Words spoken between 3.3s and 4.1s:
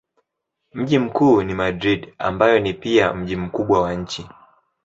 mkubwa wa